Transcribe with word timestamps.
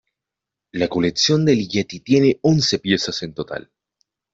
La 0.71 0.87
colección 0.87 1.45
de 1.45 1.53
Ligeti 1.53 1.99
tiene 1.99 2.39
once 2.41 2.79
piezas 2.79 3.21
en 3.21 3.35
total. 3.35 3.71